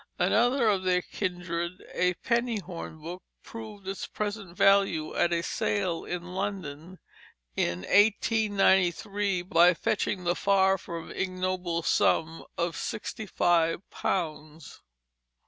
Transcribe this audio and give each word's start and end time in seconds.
Another 0.17 0.67
of 0.67 0.81
their 0.81 1.03
kindred, 1.03 1.73
a 1.93 2.15
penny 2.15 2.57
hornbook, 2.57 3.21
proved 3.43 3.87
its 3.87 4.07
present 4.07 4.57
value 4.57 5.13
at 5.13 5.31
a 5.31 5.43
sale 5.43 6.05
in 6.05 6.33
London 6.33 6.97
in 7.55 7.81
1893, 7.81 9.43
by 9.43 9.75
fetching 9.75 10.23
the 10.23 10.33
far 10.35 10.79
from 10.79 11.11
ignoble 11.11 11.83
sum 11.83 12.43
of 12.57 12.75
sixty 12.75 13.27
five 13.27 13.87
pounds. 13.91 14.81